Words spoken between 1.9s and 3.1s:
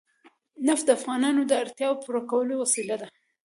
د پوره کولو وسیله ده.